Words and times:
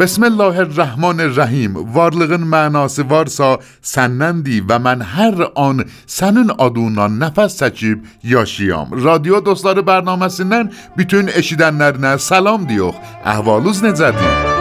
بسم 0.00 0.24
الله 0.24 0.58
الرحمن 0.58 1.20
الرحیم 1.20 1.76
وارلغن 1.94 2.40
معناس 2.40 2.98
وارسا 2.98 3.58
سنندی 3.82 4.60
و 4.60 4.78
من 4.78 5.02
هر 5.02 5.48
آن 5.54 5.84
سنن 6.06 6.50
آدونا 6.50 7.08
نفس 7.08 7.56
سچیب 7.56 8.02
یاشیام 8.24 8.88
رادیو 8.90 9.40
دوستار 9.40 9.80
برنامه 9.80 10.28
سنن 10.28 10.70
بیتون 10.96 11.28
اشیدن 11.28 11.74
نرنه 11.74 12.16
سلام 12.16 12.64
دیوخ 12.64 12.94
احوالوز 13.24 13.84
نزدیم 13.84 14.59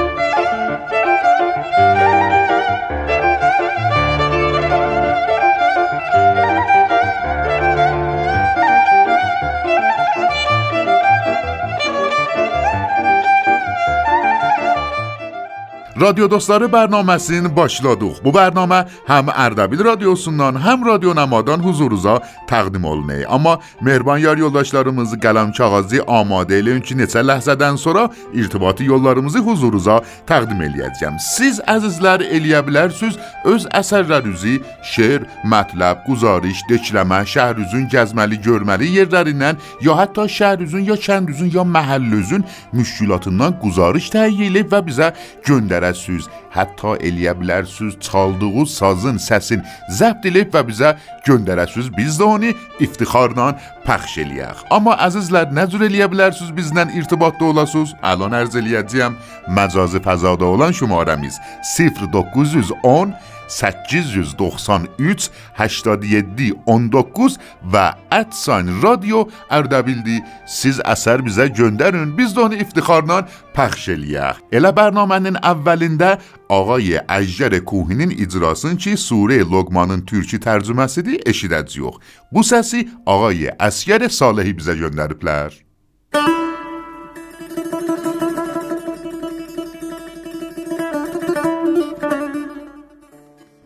Radyo 16.01 16.31
Dostları 16.31 16.65
bərnaməsini 16.71 17.49
başladıq. 17.55 18.21
Bu 18.23 18.31
bərnamə 18.31 18.85
həm 19.03 19.31
Ərdəbil 19.33 19.81
radiosundan, 19.83 20.55
həm 20.63 20.85
Radio 20.87 21.11
Namadan 21.15 21.59
huzurunuza 21.59 22.21
təqdim 22.47 22.85
olunur. 22.87 23.25
Amma 23.27 23.57
mehriban 23.81 24.17
yar 24.17 24.37
yoldaşlarımızı 24.37 25.17
qələm 25.19 25.51
kağızı 25.57 25.99
amadə 26.07 26.55
eləyin 26.61 26.79
ki, 26.87 26.95
neçə 27.01 27.19
ləhzədən 27.25 27.75
sonra 27.77 28.05
irtibati 28.33 28.87
yollarımızı 28.87 29.39
huzurunuza 29.43 29.97
təqdim 30.29 30.61
eləyəcəm. 30.69 31.17
Siz 31.19 31.59
əzizlər 31.67 32.23
eləyə 32.29 32.63
bilərsiniz 32.67 33.19
öz 33.51 33.67
əsərlərinizi 33.81 34.55
şeir, 34.93 35.27
mətləb, 35.51 36.05
quzarış, 36.07 36.63
dekləmə, 36.71 37.25
şəhrinizin 37.33 37.89
gəzməli, 37.91 38.39
görməli 38.47 38.93
yerlərindən 39.01 39.59
ya 39.83 39.99
hətta 39.99 40.29
şəhrinizin 40.37 40.87
ya 40.93 40.95
kəndinizin 40.95 41.51
ya 41.57 41.67
məhəllünüzün 41.75 42.47
müşkülatından 42.71 43.59
quzarış 43.59 44.11
təyin 44.15 44.47
edib 44.47 44.71
və 44.71 44.83
bizə 44.87 45.11
göndərə 45.43 45.88
bilərsiz, 45.89 46.27
hətta 46.53 46.97
eləyə 47.01 47.33
bilərsiz 47.39 47.97
çaldığı 47.99 48.65
sazın 48.67 49.17
səsin 49.17 49.63
zəbt 49.89 50.25
edib 50.25 50.53
və 50.53 50.63
bizə 50.67 50.95
göndərəsiz. 51.25 51.89
Biz 51.97 52.19
də 52.19 52.25
onu 52.25 52.53
iftixarla 52.79 53.55
pəxş 53.85 54.19
eləyək. 54.23 54.65
Amma 54.71 54.97
əzizlər, 55.07 55.51
nə 55.51 55.67
cür 55.69 55.85
eləyə 55.87 56.09
bilərsiz 56.11 56.51
bizlə 56.53 56.87
irtibatda 56.93 57.45
olasınız? 57.45 57.95
Əlan 58.03 58.35
ərz 58.41 58.55
eləyəcəyəm. 58.59 59.17
Məcazi 59.49 59.99
fəzada 59.99 60.45
olan 60.45 60.71
şumarəmiz 60.71 61.39
0910 61.77 63.13
893 63.49 65.29
87 65.57 66.53
19 66.65 67.37
və 67.73 67.85
@sign 68.31 68.81
radio 68.83 69.25
Ərdəbildi. 69.51 70.19
Siz 70.47 70.79
əsər 70.85 71.23
bizə 71.25 71.49
göndərin, 71.53 72.15
biz 72.17 72.33
də 72.33 72.45
onu 72.47 72.59
iftixarla 72.63 73.23
pəxş 73.55 73.87
eləyək. 73.95 74.43
Elə 74.51 74.73
bərnamənin 74.75 75.39
əvvəlində 75.41 76.17
Ağay 76.49 76.99
Əjər 77.05 77.59
Kuhinin 77.65 78.11
icrasını 78.11 78.77
ki, 78.77 78.97
Surə 78.97 79.41
Loqmanın 79.45 80.05
türkü 80.05 80.39
tərcüməsidir, 80.45 81.23
eşidəcəyik. 81.29 81.99
Bu 82.31 82.45
səsi 82.45 82.87
Ağay 83.05 83.51
Əsgər 83.57 84.09
Salehi 84.09 84.53
bizə 84.57 84.77
göndəriblər. 84.79 85.53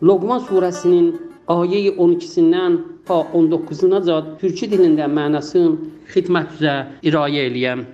Loqman 0.04 0.42
surəsinin 0.44 1.06
ayə 1.52 1.94
12-sindən 1.96 2.74
ta 3.08 3.22
19-una 3.38 4.00
cad 4.04 4.26
türkü 4.40 4.66
dilində 4.72 5.06
mənasını 5.18 5.78
xidmət 6.12 6.58
üzə 6.58 6.74
irayə 7.08 7.46
eləyəm. 7.48 7.84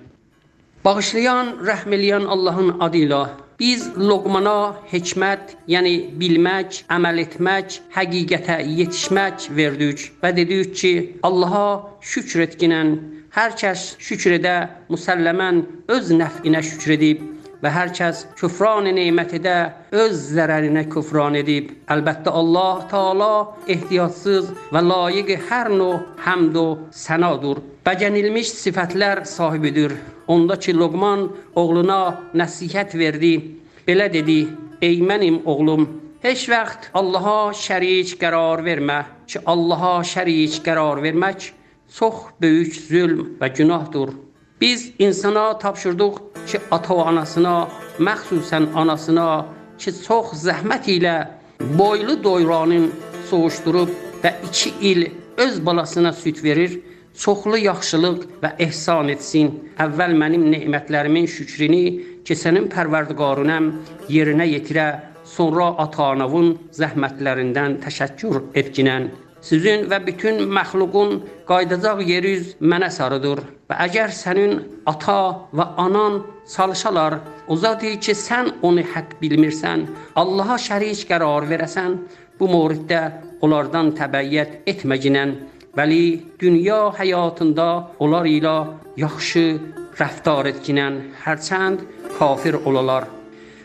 Bağışlayan, 0.83 1.53
rəhm 1.69 1.95
eləyən 1.97 2.27
Allahın 2.35 2.73
adı 2.83 3.03
ilə 3.05 3.21
biz 3.61 3.85
Loqmana 4.09 4.73
hikmət, 4.91 5.55
yəni 5.71 5.93
bilmək, 6.19 6.81
əməl 6.97 7.23
etmək, 7.23 7.79
həqiqətə 7.95 8.59
yetişmək 8.81 9.47
verdik 9.55 10.07
və 10.23 10.33
dedik 10.35 10.75
ki, 10.81 10.93
Allaha 11.27 11.67
şükr 12.13 12.47
etginən 12.47 12.95
hər 13.37 13.55
kəs 13.61 13.91
şükr 14.03 14.39
edə, 14.41 14.55
müsəlləmən 14.91 15.61
öz 15.95 16.11
nəfinə 16.23 16.65
şükr 16.73 16.97
edib 16.97 17.23
və 17.61 17.69
hər 17.75 17.91
kəs 17.97 18.23
küfran 18.39 18.89
nemətidə 18.95 19.55
öz 20.03 20.15
zərərinə 20.35 20.87
küfran 20.91 21.37
edib. 21.39 21.71
Əlbəttə 21.93 22.33
Allah 22.41 22.81
Taala 22.91 23.31
ehtiyatsız 23.69 24.49
və 24.73 24.81
layiq 24.87 25.35
hər 25.49 25.69
növ 25.73 26.01
həmd 26.25 26.57
və 26.57 26.65
sənadır. 27.03 27.61
Bəcənilmiş 27.85 28.53
sifətlər 28.63 29.23
sahibidir. 29.25 29.95
Onda 30.27 30.57
ki 30.63 30.73
Loqman 30.77 31.27
oğluna 31.57 32.01
nəsihət 32.37 32.97
verdi. 32.97 33.33
Belə 33.87 34.07
dedi: 34.13 34.47
"Ey 34.81 35.01
mənim 35.01 35.41
oğlum, 35.45 35.87
heç 36.25 36.49
vaxt 36.49 36.89
Allaha 36.93 37.51
şərik 37.65 38.17
qərar 38.21 38.61
vermə 38.67 38.99
ki, 39.27 39.39
Allaha 39.45 40.01
şərik 40.13 40.61
qərar 40.65 41.01
vermək 41.05 41.51
çox 41.97 42.17
böyük 42.41 42.73
zülm 42.89 43.37
və 43.41 43.47
günahdır." 43.57 44.30
Biz 44.61 44.91
insana 44.99 45.57
tapşırdıq 45.57 46.15
ki, 46.47 46.59
ata 46.71 46.93
və 46.93 47.05
anasına, 47.11 47.55
məxsusən 47.99 48.67
anasına 48.77 49.27
ki, 49.81 49.93
çox 50.05 50.35
zəhmət 50.45 50.89
ilə 50.97 51.15
boylu 51.79 52.19
doyranın 52.23 52.91
soğuşdurub 53.29 53.89
və 54.23 54.33
2 54.49 54.73
il 54.81 55.07
öz 55.37 55.65
balasına 55.65 56.13
süd 56.13 56.43
verir, 56.43 56.79
çoxlu 57.17 57.57
yaxşılıq 57.57 58.19
və 58.43 58.51
ehsan 58.67 59.09
etsin. 59.09 59.49
Əvvəl 59.81 60.13
mənim 60.21 60.45
nemətlərimin 60.53 61.25
şükrini 61.25 61.85
ki, 62.25 62.37
sənin 62.43 62.69
pərverdigarınəm 62.69 63.71
yerinə 64.13 64.45
yetirə, 64.45 64.87
sonra 65.25 65.71
ata-anavın 65.87 66.53
zəhmətlərindən 66.77 67.79
təşəkkür 67.81 68.43
etginən. 68.61 69.09
Sizin 69.41 69.87
və 69.89 69.97
bütün 70.05 70.43
məxluqun 70.53 71.15
qaydacaq 71.49 72.01
yeri 72.05 72.33
mənə 72.61 72.91
sarıdır. 72.93 73.41
Və 73.69 73.77
əgər 73.87 74.13
sənin 74.13 74.59
ata 74.85 75.47
və 75.57 75.65
anan 75.81 76.19
çalışalar, 76.55 77.17
o 77.47 77.57
zadı 77.57 77.95
ki, 78.05 78.13
sən 78.13 78.51
onu 78.61 78.83
haqq 78.93 79.17
bilmirsən, 79.21 79.87
Allaha 80.21 80.57
şərik 80.61 81.07
qərar 81.09 81.47
verəsən, 81.49 81.97
bu 82.39 82.49
moriddə 82.53 83.01
onlardan 83.41 83.93
təbəyyət 83.97 84.69
etməginən, 84.73 85.33
bəli, 85.77 86.03
dünya 86.41 86.81
həyatında 86.99 87.69
onlar 88.03 88.29
ilə 88.29 88.57
yaxşı 89.01 89.45
rəftar 89.99 90.51
etginən, 90.53 91.01
hərçənd 91.25 91.87
kafir 92.19 92.59
olalar. 92.65 93.20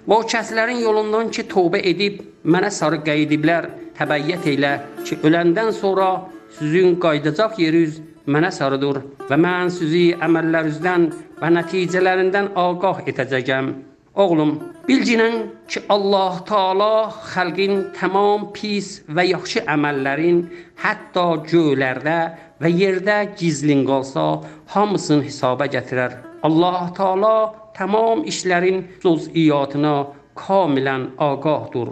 Və 0.07 0.15
o 0.15 0.23
kəslərin 0.31 0.79
yolundan 0.79 1.33
ki, 1.35 1.43
tövbə 1.51 1.81
edib 1.91 2.21
mənə 2.47 2.69
sarı 2.71 3.01
qeydiblər, 3.07 3.67
təbəyyət 3.99 4.45
elə 4.53 4.73
ki, 5.03 5.19
öləndən 5.27 5.73
sonra 5.75 6.11
sizin 6.59 6.95
qaydacaq 7.03 7.59
yeriniz 7.59 7.99
mənə 8.31 8.53
sarıdır 8.55 9.03
və 9.27 9.39
mən 9.43 9.73
sizi 9.75 10.05
əməllərinizdən 10.23 11.09
və 11.41 11.51
nəticələrindən 11.59 12.53
ağah 12.55 13.03
edəcəyəm. 13.11 13.73
Oğlum, 14.17 14.53
bilginən 14.87 15.35
ki, 15.69 15.83
Allah 15.91 16.39
Taala 16.49 17.11
xalqin 17.35 17.89
tamam 17.99 18.47
pis 18.55 19.01
və 19.11 19.27
yaxşı 19.33 19.67
əməllərin 19.75 20.39
hətta 20.87 21.27
göylərdə 21.51 22.17
və 22.63 22.71
yerdə 22.71 23.19
gizlin 23.37 23.83
qalsa, 23.91 24.41
hamısını 24.73 25.27
hesaba 25.27 25.67
gətirər. 25.67 26.21
Allah 26.47 26.93
Taala 26.97 27.35
tamam 27.77 28.25
işlərin 28.33 28.85
cüz'iyyatına 29.03 29.97
kamilən 30.37 31.03
ağahdır. 31.19 31.89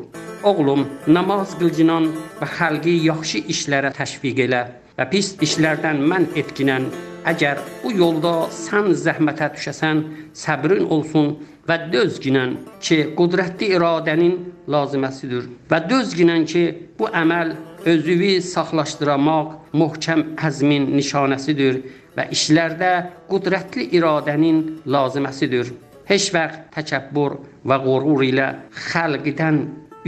Oğlum, 0.51 0.87
namaz 1.07 1.55
qılcinan 1.61 2.11
və 2.41 2.49
xalqi 2.57 2.95
yaxşı 3.09 3.41
işlərə 3.55 3.93
təşviq 3.97 4.45
elə 4.47 4.63
və 4.99 5.09
pis 5.13 5.35
işlərdən 5.47 6.01
mən 6.11 6.29
etkinən. 6.41 6.89
Əgər 7.31 7.61
bu 7.83 7.93
yolda 7.97 8.35
sən 8.53 8.91
zəhmətə 9.05 9.49
düşəsən, 9.55 10.03
səbrin 10.37 10.85
olsun 10.95 11.31
və 11.69 11.79
dözginən 11.93 12.59
ki, 12.85 12.99
qudrətli 13.19 13.71
iradənin 13.79 14.35
lazıməsidir. 14.69 15.49
Və 15.71 15.81
dözginən 15.89 16.45
ki, 16.53 16.65
bu 16.99 17.09
əməl 17.23 17.55
özüvi 17.89 18.35
saxlaşdırmaq 18.45 19.57
möhkəm 19.81 20.27
əzmin 20.49 20.91
nişanəsidir 20.99 21.81
və 22.17 22.29
işlərdə 22.35 22.93
qudrətli 23.31 23.89
iradənin 23.99 24.61
lazıməsidir. 24.87 25.73
Heç 26.09 26.29
vaxt 26.35 26.69
təkəbbür 26.77 27.39
və 27.69 27.81
qürur 27.87 28.25
ilə 28.27 28.49
xalqdən 28.91 29.61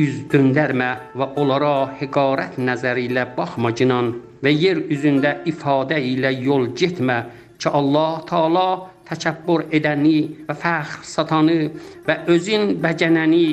üz 0.03 0.17
döndərmə 0.33 0.91
və 1.17 1.29
onlara 1.41 1.89
heqarət 2.01 2.59
nəzəri 2.61 3.07
ilə 3.09 3.25
baxma 3.37 3.73
cinan 3.79 4.13
və 4.45 4.53
yer 4.53 4.83
üzündə 4.93 5.39
ifadə 5.49 5.99
ilə 6.13 6.35
yol 6.37 6.69
getmə 6.81 7.23
ki 7.57 7.73
Allah 7.79 8.21
Taala 8.29 8.67
təkəbbür 9.09 9.67
edəni 9.79 10.19
və 10.49 10.57
fəxr 10.63 11.07
satanı 11.15 11.61
və 12.07 12.19
özün 12.35 12.77
bəcənəni 12.83 13.47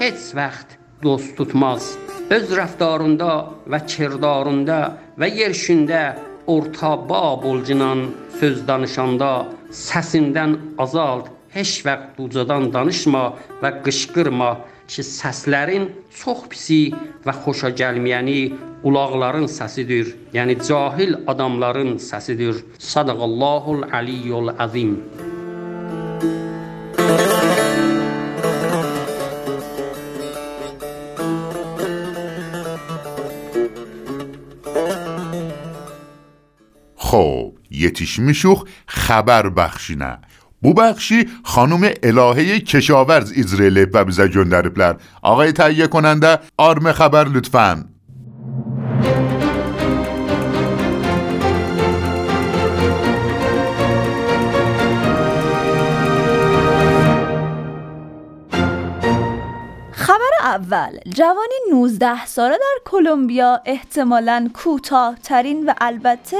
heç 0.00 0.32
vaxt 0.36 0.76
dost 1.02 1.36
tutmaz. 1.38 1.94
Öz 2.36 2.50
rəftarında 2.58 3.32
və 3.70 3.80
kirdarında 3.86 4.80
və 5.20 5.28
yerşündə 5.40 6.02
orta 6.46 7.08
bab 7.08 7.44
olcinan 7.44 8.06
söz 8.40 8.62
danışanda 8.68 9.46
səsindən 9.72 10.56
azalt, 10.78 11.28
heç 11.56 11.82
vaxt 11.86 12.20
ucadan 12.24 12.70
danışma 12.72 13.24
və 13.62 13.70
qışqırma 13.84 14.50
ki, 14.86 15.02
səslərin 15.02 15.88
çox 16.20 16.46
pisi 16.52 16.80
və 17.26 17.34
xoşa 17.42 17.72
gəlməyəni 17.80 18.40
ulaqların 18.86 19.48
səsidir. 19.50 20.14
Yəni 20.36 20.58
cahil 20.68 21.16
adamların 21.26 21.96
səsidir. 22.10 22.62
Sadaqallahul 22.78 23.88
aliyyul 23.92 24.54
azim. 24.58 25.00
خب 37.96 38.02
yetişmişuq 38.02 38.60
xəbər 38.86 39.46
bəxşinə. 39.56 40.12
Bu 40.62 40.70
bəxşi 40.76 41.28
xanım 41.52 41.84
الهه 42.08 42.60
کشاورز 42.70 43.32
edib 43.32 43.94
və 43.94 44.02
bizə 44.08 44.26
göndəriblər. 44.36 44.94
آقای 45.22 45.52
تهیه 45.52 45.86
کننده 45.86 46.40
آرم 46.58 46.92
خبر 46.92 47.24
لطفاً. 47.28 47.96
اول 60.46 60.98
جوانی 61.16 61.54
19 61.72 62.26
ساله 62.26 62.58
در 62.58 62.78
کلمبیا 62.84 63.60
احتمالاً 63.66 64.50
کوتاهترین 64.54 65.66
و 65.66 65.74
البته 65.80 66.36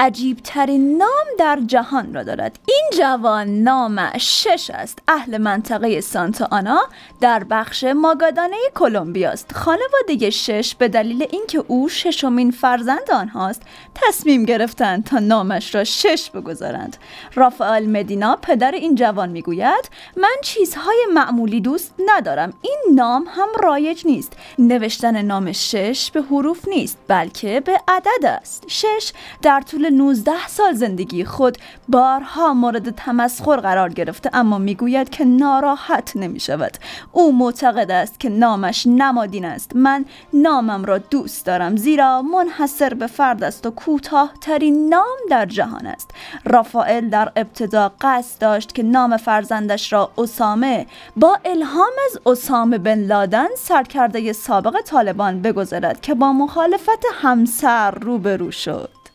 عجیب 0.00 0.38
ترین 0.44 0.96
نام 0.96 1.26
در 1.38 1.58
جهان 1.66 2.14
را 2.14 2.22
دارد. 2.22 2.58
این 2.68 2.90
جوان 2.98 3.48
نامش 3.48 4.44
شش 4.44 4.70
است. 4.74 4.98
اهل 5.08 5.38
منطقه 5.38 6.00
سانتا 6.00 6.48
آنا 6.50 6.80
در 7.20 7.44
بخش 7.44 7.84
ماگادانه 7.84 8.56
کلمبیا 8.74 9.30
است 9.30 9.52
خانواده 9.54 10.30
شش 10.30 10.74
به 10.74 10.88
دلیل 10.88 11.26
اینکه 11.30 11.64
او 11.68 11.88
ششمین 11.88 12.50
فرزند 12.50 13.10
آنهاست 13.10 13.62
تصمیم 13.94 14.44
گرفتند 14.44 15.04
تا 15.04 15.18
نامش 15.18 15.74
را 15.74 15.84
شش 15.84 16.30
بگذارند. 16.30 16.96
رافائل 17.34 17.86
مدینا 17.86 18.36
پدر 18.42 18.72
این 18.72 18.94
جوان 18.94 19.28
می‌گوید 19.28 19.90
من 20.16 20.36
چیزهای 20.42 21.06
معمولی 21.14 21.60
دوست 21.60 21.94
ندارم. 22.06 22.52
این 22.62 22.82
نام 22.94 23.24
هم 23.28 23.48
رایج 23.62 24.06
نیست. 24.06 24.32
نوشتن 24.58 25.22
نام 25.22 25.52
شش 25.52 26.10
به 26.10 26.22
حروف 26.22 26.68
نیست 26.68 26.98
بلکه 27.08 27.60
به 27.60 27.80
عدد 27.88 28.24
است. 28.24 28.64
شش 28.68 29.12
در 29.42 29.60
طول 29.60 29.85
19 29.90 30.48
سال 30.48 30.72
زندگی 30.72 31.24
خود 31.24 31.58
بارها 31.88 32.54
مورد 32.54 32.90
تمسخر 32.90 33.56
قرار 33.56 33.92
گرفته 33.92 34.30
اما 34.32 34.58
می‌گوید 34.58 35.08
که 35.08 35.24
ناراحت 35.24 36.12
نمی 36.16 36.40
شود 36.40 36.76
او 37.12 37.32
معتقد 37.32 37.90
است 37.90 38.20
که 38.20 38.28
نامش 38.28 38.86
نمادین 38.86 39.44
است. 39.44 39.76
من 39.76 40.04
نامم 40.32 40.84
را 40.84 40.98
دوست 40.98 41.46
دارم 41.46 41.76
زیرا 41.76 42.22
منحصر 42.22 42.94
به 42.94 43.06
فرد 43.06 43.44
است 43.44 43.66
و 43.66 43.70
کوتاه 43.70 44.32
ترین 44.40 44.88
نام 44.88 45.16
در 45.30 45.46
جهان 45.46 45.86
است. 45.86 46.10
رافائل 46.44 47.08
در 47.08 47.32
ابتدا 47.36 47.92
قصد 48.00 48.40
داشت 48.40 48.74
که 48.74 48.82
نام 48.82 49.16
فرزندش 49.16 49.92
را 49.92 50.10
اسامه 50.18 50.86
با 51.16 51.38
الهام 51.44 51.92
از 52.06 52.18
اسامه 52.26 52.78
بن 52.78 52.98
لادن 52.98 53.48
سرکرده 53.56 54.32
سابق 54.32 54.80
طالبان 54.80 55.42
بگذارد 55.42 56.00
که 56.00 56.14
با 56.14 56.32
مخالفت 56.32 57.04
همسر 57.22 57.90
روبرو 57.90 58.50
شد. 58.50 59.05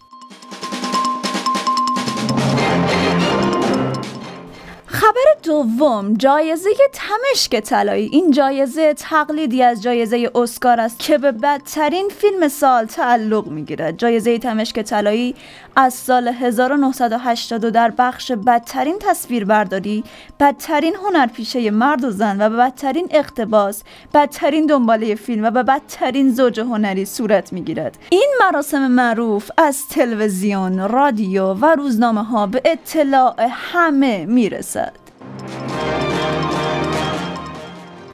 خبر 5.11 5.41
دوم 5.43 6.13
جایزه 6.13 6.69
تمشک 6.93 7.59
طلایی. 7.59 8.09
این 8.11 8.31
جایزه 8.31 8.93
تقلیدی 8.93 9.63
از 9.63 9.83
جایزه 9.83 10.31
اسکار 10.35 10.79
است 10.79 10.99
که 10.99 11.17
به 11.17 11.31
بدترین 11.31 12.09
فیلم 12.17 12.47
سال 12.47 12.85
تعلق 12.85 13.47
می‌گیرد 13.47 13.97
جایزه 13.97 14.37
تمشک 14.37 14.79
طلایی 14.81 15.35
از 15.75 15.93
سال 15.93 16.27
1982 16.27 17.69
در 17.69 17.93
بخش 17.97 18.31
بدترین 18.31 18.95
تصویربرداری 18.99 20.03
بدترین 20.39 20.95
هنرپیشه 20.95 21.71
مرد 21.71 22.03
و 22.03 22.11
زن 22.11 22.41
و 22.41 22.49
به 22.49 22.55
بدترین 22.55 23.07
اقتباس 23.11 23.83
بدترین 24.13 24.65
دنباله 24.65 25.15
فیلم 25.15 25.45
و 25.45 25.51
به 25.51 25.63
بدترین 25.63 26.29
زوج 26.29 26.59
هنری 26.59 27.05
صورت 27.05 27.53
می‌گیرد. 27.53 27.97
این 28.09 28.29
مراسم 28.39 28.87
معروف 28.87 29.51
از 29.57 29.87
تلویزیون 29.87 30.89
رادیو 30.89 31.53
و 31.53 31.65
روزنامه 31.65 32.23
ها 32.23 32.47
به 32.47 32.61
اطلاع 32.65 33.47
همه 33.49 34.25
می‌رسد. 34.25 35.00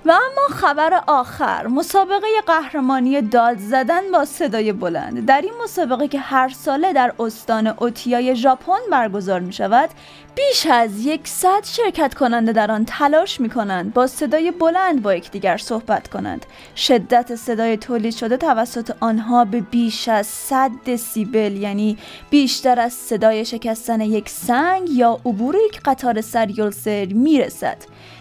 و 0.08 0.12
اما 0.12 0.56
خبر 0.56 1.04
آخر 1.08 1.68
مسابقه 1.68 2.28
قهرمانی 2.46 3.22
داد 3.22 3.58
زدن 3.58 4.12
با 4.12 4.26
صدای 4.26 4.74
بلند. 4.74 5.26
در 5.26 5.42
این 5.42 5.54
مسابقه 5.64 6.08
که 6.08 6.20
هر 6.20 6.50
ساله 6.50 6.94
در 6.94 7.14
استان 7.20 7.68
اوتیای 7.68 8.36
ژاپن 8.36 8.80
برگزار 8.92 9.40
می 9.40 9.54
شود 9.54 9.90
بیش 10.38 10.66
از 10.66 11.06
یکصد 11.06 11.64
شرکت 11.64 12.14
کننده 12.14 12.54
در 12.54 12.72
آن 12.72 12.86
تلاش 12.86 13.42
می 13.42 13.50
کنند 13.50 13.94
با 13.94 14.08
صدای 14.08 14.52
بلند 14.52 15.02
با 15.02 15.16
یکدیگر 15.16 15.58
صحبت 15.58 16.08
کنند 16.08 16.46
شدت 16.76 17.36
صدای 17.36 17.78
تولید 17.78 18.14
شده 18.14 18.38
توسط 18.38 18.96
آنها 19.00 19.46
به 19.46 19.62
بیش 19.62 20.08
از 20.08 20.28
100 20.28 20.72
دسیبل 20.88 21.58
یعنی 21.58 21.98
بیشتر 22.30 22.80
از 22.80 22.94
صدای 22.94 23.46
شکستن 23.46 24.02
یک 24.02 24.30
سنگ 24.30 24.90
یا 24.90 25.20
عبور 25.26 25.56
یک 25.56 25.82
قطار 25.86 26.22
سریالسر 26.22 27.06
می 27.06 27.42
رسد 27.42 27.78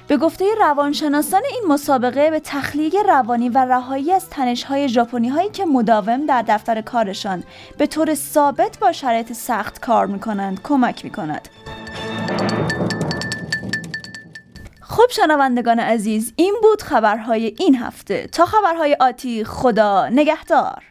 به 0.08 0.16
گفته 0.16 0.44
روانشناسان 0.60 1.42
این 1.50 1.62
مسابقه 1.68 2.30
به 2.30 2.40
تخلیه 2.40 3.02
روانی 3.02 3.48
و 3.48 3.58
رهایی 3.58 4.12
از 4.12 4.30
تنش‌های 4.30 4.88
ژاپنی 4.88 5.28
هایی 5.28 5.50
که 5.50 5.64
مداوم 5.64 6.26
در 6.26 6.44
دفتر 6.48 6.80
کارشان 6.80 7.44
به 7.78 7.86
طور 7.86 8.14
ثابت 8.14 8.78
با 8.78 8.92
شرایط 8.92 9.32
سخت 9.32 9.80
کار 9.80 10.06
می‌کنند 10.06 10.60
کمک 10.62 11.04
می‌کند. 11.04 11.48
خب 14.96 15.10
شنوندگان 15.10 15.78
عزیز 15.78 16.32
این 16.36 16.56
بود 16.62 16.82
خبرهای 16.82 17.54
این 17.58 17.76
هفته. 17.76 18.28
تا 18.32 18.46
خبرهای 18.46 18.96
آتی 19.00 19.44
خدا 19.44 20.08
نگهدار. 20.08 20.82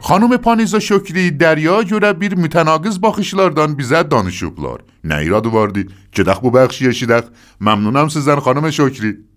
خانم 0.00 0.36
پانیزا 0.36 0.78
شکری 0.78 1.30
دریا 1.30 1.82
جوره 1.82 2.12
بیر 2.12 2.34
متناقض 2.34 3.00
با 3.00 3.12
خشلاردان 3.12 3.74
بیزه 3.74 4.02
دانشوبلار 4.02 4.84
نه 5.04 5.16
ایراد 5.16 5.46
واردی. 5.46 5.86
چه 6.12 6.22
دخ 6.22 6.40
بو 6.40 6.50
بخشی 6.50 7.06
دخ؟ 7.06 7.24
ممنونم 7.60 8.08
سزن 8.08 8.38
خانم 8.40 8.70
شکری. 8.70 9.33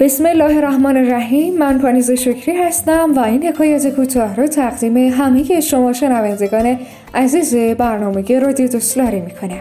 بسم 0.00 0.26
الله 0.26 0.56
الرحمن 0.56 0.96
الرحیم. 0.96 1.58
من 1.58 1.78
پانیز 1.78 2.10
شکری 2.10 2.56
هستم 2.56 3.12
و 3.16 3.18
این 3.18 3.46
حکایت 3.46 3.96
کوتاه 3.96 4.36
رو 4.36 4.46
تقدیم 4.46 4.96
همه 4.96 5.60
شما 5.60 5.92
شنوندگان 5.92 6.78
عزیز 7.14 7.54
برنامه 7.54 8.40
رادیو 8.40 8.68
دوستلاری 8.68 9.20
می‌کنم. 9.20 9.60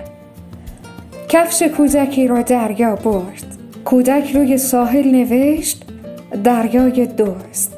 کفش 1.29 1.63
کودکی 1.63 2.27
را 2.27 2.41
دریا 2.41 2.96
برد. 2.96 3.58
کودک 3.86 4.36
روی 4.36 4.58
ساحل 4.58 5.12
نوشت 5.12 5.86
دریای 6.43 7.05
دوست 7.05 7.77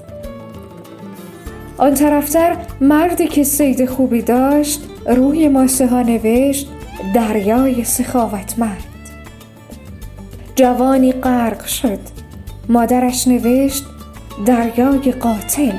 آن 1.78 1.94
طرفتر 1.94 2.56
مردی 2.82 3.28
که 3.28 3.44
سید 3.44 3.86
خوبی 3.86 4.22
داشت 4.22 4.82
روی 5.08 5.48
ماسه 5.48 5.88
ها 5.88 6.02
نوشت 6.02 6.70
دریای 7.16 7.84
سخاوتمند. 7.84 8.84
جوانی 10.56 11.12
غرق 11.12 11.66
شد. 11.66 12.21
مادرش 12.72 13.28
نوشت 13.28 13.86
دریای 14.46 15.12
قاتل. 15.12 15.78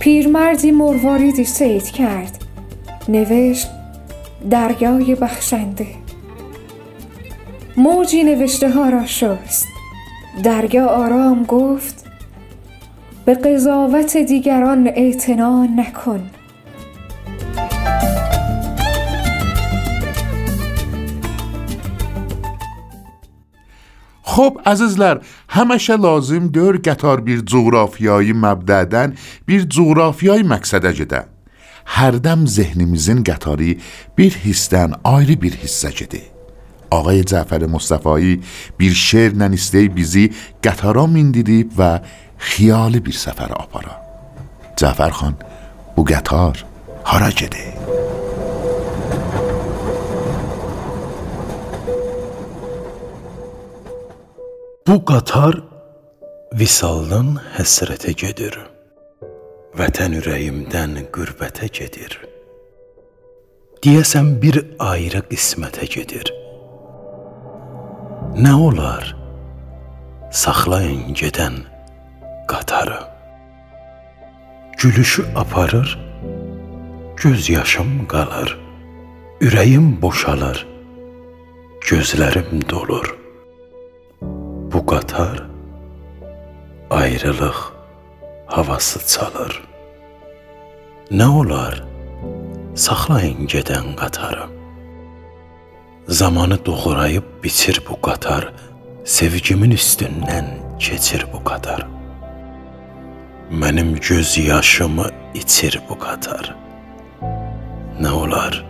پیرمردی 0.00 0.70
مرواریدی 0.70 1.44
سید 1.44 1.84
کرد. 1.84 2.44
نوشت 3.08 3.68
دریای 4.50 5.14
بخشنده. 5.14 5.86
موجی 7.76 8.22
نوشته 8.22 8.70
ها 8.70 8.88
را 8.88 9.06
شست. 9.06 9.68
دریا 10.42 10.86
آرام 10.86 11.44
گفت 11.44 12.06
به 13.24 13.34
قضاوت 13.34 14.16
دیگران 14.16 14.86
اعتنا 14.86 15.64
نکن. 15.64 16.30
Xo'p, 24.30 24.60
azizlar, 24.66 25.18
həmişə 25.56 25.96
lazımdır 26.02 26.82
qatar 26.86 27.24
bir 27.26 27.42
coğrafiyayı 27.46 28.34
məbdədən 28.44 29.16
bir 29.48 29.68
coğrafiyayı 29.74 30.46
məqsədə 30.52 30.92
gedə. 31.00 31.24
Hərdəm 31.96 32.46
zehnimizin 32.46 33.24
qatarı 33.26 33.74
bir 34.18 34.36
hissdən 34.44 34.94
ayrı 35.04 35.40
bir 35.42 35.56
hissə 35.62 35.90
gedir. 35.98 36.28
Ağay 36.90 37.22
Cəfər 37.32 37.66
Mustafایی 37.70 38.40
bir 38.78 38.94
şeirlə 39.06 39.50
istəyib 39.54 39.96
bizi 39.98 40.28
qatara 40.62 41.06
mindirib 41.06 41.74
və 41.78 41.92
xiyali 42.50 43.02
bir 43.06 43.18
səfərə 43.24 43.58
apara. 43.64 43.94
Cəfər 44.78 45.14
xan, 45.18 45.38
bu 45.96 46.04
qatar 46.04 46.64
hara 47.04 47.30
gedir? 47.30 47.74
Bu 54.90 54.96
qatar 55.06 55.54
visaldan 56.58 57.28
həsrətə 57.54 58.10
gedir. 58.18 58.56
Vətən 59.78 60.16
ürəyimdən 60.18 60.96
qürbətə 61.14 61.68
gedir. 61.78 62.16
Deyəsən 63.84 64.32
bir 64.42 64.58
ayrı 64.82 65.20
qismətə 65.28 65.86
gedir. 65.94 66.32
Nə 68.34 68.56
olar? 68.70 69.12
Saxlayın 70.42 71.14
gedən 71.22 71.62
qatarı. 72.50 72.98
Gülüşü 74.82 75.28
aparır, 75.36 75.94
göz 77.22 77.48
yaşım 77.48 77.94
qalır. 78.08 78.58
Ürəyim 79.40 80.02
boşalır, 80.02 80.66
gözlərim 81.86 82.68
dolur 82.68 83.19
qatar 84.90 85.42
ayrılıq 86.90 87.58
havası 88.46 88.98
çalır. 89.06 89.62
Nə 91.10 91.28
olar? 91.40 91.84
Saxlayın 92.74 93.46
gedən 93.46 93.94
qatarı. 93.96 94.46
Zamanı 96.08 96.66
doğrayıb 96.66 97.22
biçir 97.44 97.82
bu 97.90 98.00
qatar, 98.00 98.52
sevgimin 99.04 99.70
üstündən 99.70 100.48
keçir 100.78 101.26
bu 101.32 101.44
qatar. 101.44 101.86
Mənim 103.50 104.00
göz 104.08 104.38
yaşımı 104.38 105.06
içir 105.34 105.80
bu 105.88 105.98
qatar. 105.98 106.56
Nə 108.02 108.10
olar? 108.10 108.64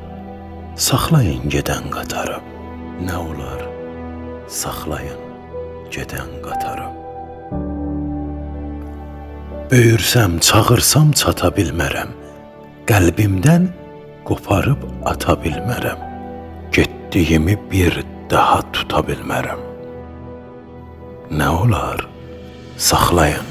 Saxlayın 0.77 1.51
gedən 1.51 1.91
qatarı. 1.91 2.39
Nə 3.09 3.17
olar? 3.17 3.61
Saxlayın 4.49 5.30
gedən 5.95 6.31
qatarı. 6.45 6.89
Böyürsəm, 9.71 10.39
çağırsam 10.47 11.13
çata 11.21 11.51
bilmərəm. 11.59 12.11
Qəlbimdən 12.91 13.69
qoparıb 14.27 14.83
ata 15.11 15.37
bilmərəm. 15.45 16.01
Getdiyimi 16.75 17.57
bir 17.71 18.01
daha 18.31 18.61
tuta 18.73 19.03
bilmərəm. 19.09 19.63
Nə 21.39 21.49
olar? 21.63 22.07
Saxlayın. 22.77 23.47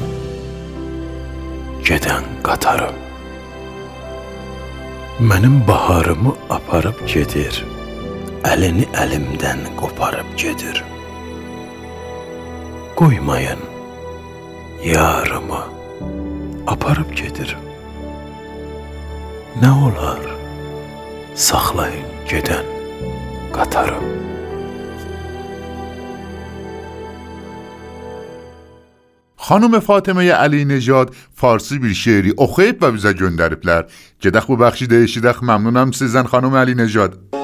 Gedən 1.87 2.27
qatarı. 2.43 2.91
Mənim 5.19 5.59
baharımı 5.67 6.35
aparıb 6.49 6.99
gedir. 7.07 7.63
Əlini 8.43 8.85
əlimdən 9.03 9.67
qoparıb 9.79 10.37
gedir 10.39 10.83
koymayın 12.99 13.59
yarımı 14.85 15.63
aparıp 16.67 17.17
gedirim 17.17 17.57
ne 19.61 19.71
olar 19.71 20.19
saklayın 21.35 22.05
geden 22.29 22.65
katarım 23.53 24.03
خانم 29.37 29.79
فاطمه 29.79 30.31
علی 30.31 30.65
نجاد 30.65 31.15
فارسی 31.35 31.79
بیر 31.79 31.93
شعری 31.93 32.33
اخیب 32.37 32.77
و 32.83 32.91
بیزه 32.91 33.13
گندریبلر. 33.13 33.83
جدخ 34.19 34.45
بو 34.45 34.55
بخشی 34.55 34.87
دهشیدخ 34.87 35.43
ممنونم 35.43 35.91
سیزن 35.91 36.23
خانم 36.23 36.55
علی 36.55 36.75
نجاد. 36.75 37.38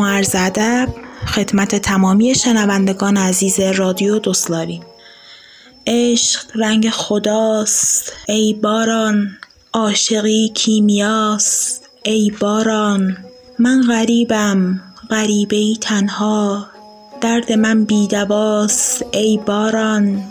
و 0.00 0.04
عرض 0.06 0.34
ادب 0.38 0.88
خدمت 1.26 1.74
تمامی 1.74 2.34
شنوندگان 2.34 3.16
عزیز 3.16 3.60
رادیو 3.60 4.18
دوسلاری 4.18 4.82
عشق 5.86 6.40
رنگ 6.54 6.90
خداست 6.90 8.12
ای 8.28 8.54
باران 8.54 9.38
عاشقی 9.76 10.52
کیمیاست 10.54 11.88
ای 12.04 12.32
باران. 12.40 13.16
من 13.58 13.82
غریبم 13.82 14.80
غریبه 15.10 15.56
ای 15.56 15.78
تنها 15.80 16.66
درد 17.20 17.52
من 17.52 17.84
بیدواست 17.84 19.04
ای 19.12 19.40
باران. 19.46 20.22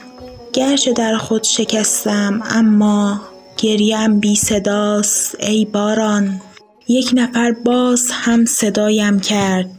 گرچه 0.54 0.94
در 0.94 1.18
خود 1.18 1.44
شکستم 1.44 2.44
اما 2.50 3.22
گریم 3.58 4.20
بی 4.20 4.36
صداست 4.36 5.36
ای 5.40 5.66
باران. 5.66 6.42
یک 6.88 7.10
نفر 7.14 7.52
باز 7.52 8.08
هم 8.12 8.46
صدایم 8.46 9.20
کرد. 9.20 9.70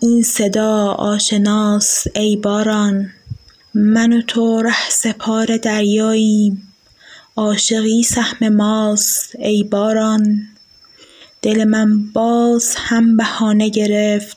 این 0.00 0.22
صدا 0.22 0.86
آشناست 0.86 2.06
ای 2.16 2.36
باران 2.36 3.10
من 3.74 4.12
و 4.12 4.22
تو 4.22 4.62
ره 4.62 4.90
سپار 4.90 5.56
دریاییم. 5.56 6.72
عاشقی 7.36 8.02
سهم 8.02 8.48
ماست 8.48 9.36
ای 9.38 9.64
باران. 9.64 10.48
دل 11.42 11.64
من 11.64 12.12
باز 12.12 12.74
هم 12.76 13.16
بهانه 13.16 13.68
گرفت 13.68 14.36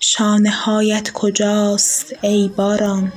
شانه 0.00 0.50
هایت 0.50 1.12
کجاست 1.12 2.14
ای 2.22 2.50
باران. 2.56 3.12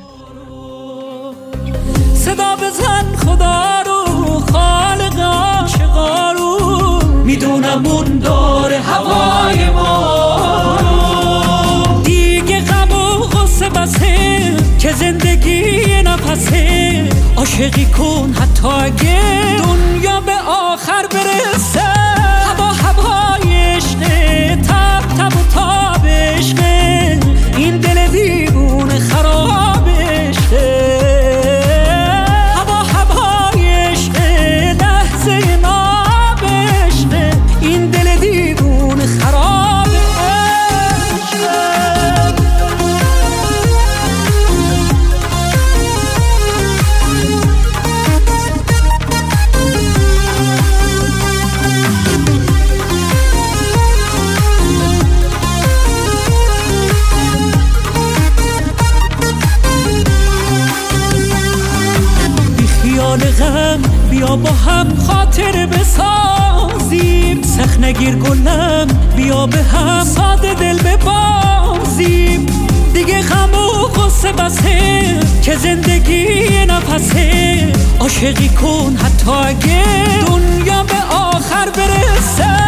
صدا 2.16 2.56
بزن 2.56 3.16
خدا 3.16 3.82
رو 3.82 4.06
خالق 4.40 5.20
عاشقا 5.20 6.32
رو. 6.32 6.47
می‌دونم 7.28 7.86
اون 7.86 8.20
دار 8.20 8.74
هوای 8.74 9.70
ما. 9.70 11.22
دیگه 12.04 12.62
غم 12.62 12.92
و 12.92 13.20
غصه 13.20 13.70
بسه 13.70 14.56
که 14.80 14.94
زندگی 14.94 16.02
نفسه. 16.02 17.10
عاشقی 17.38 17.86
کن 17.86 18.34
حتی 18.40 18.68
اگه 18.68 19.22
دنیا 19.58 20.22
به 20.22 20.36
آخر 20.48 21.08
برسه. 21.08 22.07
حتی 79.08 79.32
اگه 79.32 79.84
دنیا 80.28 80.84
به 80.84 81.16
آخر 81.16 81.70
برسه. 81.70 82.67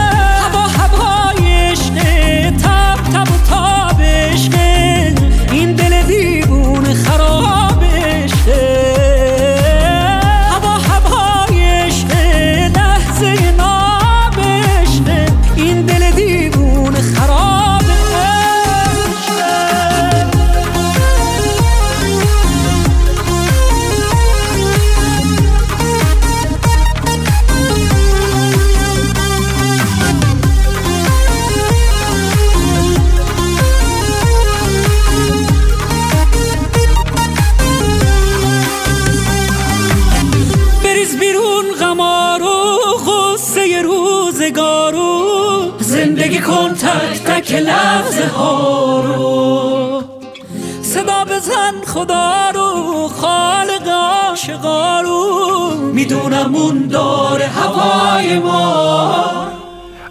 لحظه 47.89 48.27
ها 48.27 49.01
رو. 49.01 50.03
صدا 50.81 51.25
بزن 51.25 51.73
خدا 51.87 52.49
رو 52.49 53.07
خالق 53.07 53.87
عاشقا 53.87 55.01
رو. 55.01 55.75
می‌دونم 55.93 56.55
اون 56.55 56.87
داره 56.87 57.45
هوای 57.47 58.39
ما. 58.39 59.58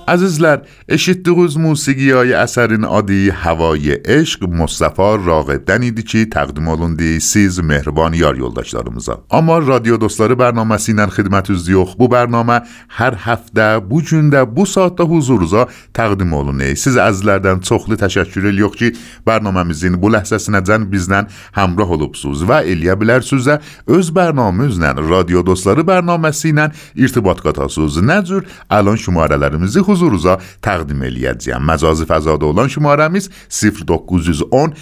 عزیزلر 0.09 0.59
اشید 0.89 1.23
دوز 1.23 1.59
موسیقی 1.59 2.11
های 2.11 2.33
اثر 2.33 2.71
این 2.71 2.85
عادی 2.85 3.31
هوای 3.31 3.93
عشق 3.93 4.49
مصطفا 4.49 5.17
راقه 5.17 5.59
دنیدی 5.59 6.03
چی 6.03 6.25
تقدیم 6.25 6.69
آلون 6.69 6.95
دی 6.95 7.21
سیز 7.21 7.61
مهربان 7.61 8.15
یار 8.15 8.39
یلداشتارمزا 8.39 9.25
اما 9.31 9.59
رادیو 9.59 9.97
دوستار 9.97 10.35
برنامه 10.35 10.77
سینن 10.77 11.07
خدمت 11.07 11.51
از 11.51 11.67
دیوخ 11.67 11.95
بو 11.95 12.09
برنامه 12.09 12.61
هر 12.89 13.15
هفته 13.19 13.79
بو 13.79 14.01
جنده 14.01 14.45
بو 14.45 14.67
ساعت 14.67 14.97
دا 14.97 15.05
حضورزا 15.05 15.69
تقدیم 15.95 16.35
آلون 16.35 16.75
سیز 16.75 16.97
عزیزلردن 16.97 17.59
چخلی 17.59 17.97
تشکر 17.97 18.47
الیوخ 18.47 18.77
چی 18.77 18.93
برنامه 19.25 19.63
مزین 19.63 19.97
بو 19.97 20.09
لحظه 20.09 20.39
سندن 20.39 20.85
بیزنن 20.85 21.27
همراه 21.55 21.89
حلوب 21.89 22.15
سوز 22.15 22.43
و 22.43 22.53
الیا 22.53 22.95
بلر 22.97 23.21
سوزه. 23.21 23.59
از 23.99 24.15
برنامه 24.15 24.65
ازنن 24.65 25.09
رادیو 25.09 25.43
دوستار 25.43 25.83
برنامه 25.83 26.31
سینن 26.31 26.73
ارتباط 26.97 27.41
قطع 27.41 27.69
سوز. 27.69 28.05
نزور 28.05 28.45
الان 28.71 28.97
شمارلرمزی 28.97 29.81
خوز 29.81 29.98
روز 29.99 30.03
و 30.03 30.11
روزا 30.11 30.39
تقدیم 30.63 31.03
الیت 31.03 31.43
زیم 31.43 31.57
مزاز 31.57 32.03
فضاده 32.03 32.47
اولان 32.47 32.69
شماره 32.69 33.09
میز 33.09 33.31
سیفر 33.49 33.85
دوکوز 33.85 34.29
یز 34.29 34.43
اون 34.51 34.75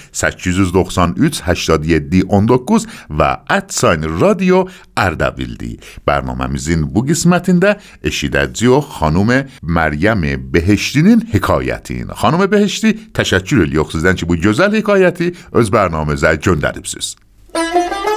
و 3.19 3.37
ات 3.51 3.85
رادیو 4.03 4.65
اردویل 4.97 5.55
دی 5.55 5.79
برنامه 6.07 6.47
میزین 6.47 6.83
بو 6.83 7.07
گسمتین 7.07 7.59
ده 7.59 7.77
اشید 8.03 8.37
ازیو 8.37 8.81
خانوم 8.81 9.45
مریم 9.63 10.51
بهشتین 10.53 11.23
حکایتی 11.33 12.05
خانوم 12.15 12.47
بهشتی 12.47 12.95
تشکر 13.15 13.61
الیوخ 13.61 13.93
سیزن 13.93 14.15
چی 14.15 14.27
بو 14.27 14.37
گزل 14.37 14.77
حکایتی. 14.77 15.33
از 15.53 15.71
برنامه 15.71 16.15
زد 16.15 16.41
جندر 16.41 16.73
بسیز 16.73 17.17
موسیقی 17.55 18.16